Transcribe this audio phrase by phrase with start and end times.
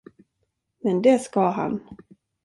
[0.83, 1.97] Men det ska han.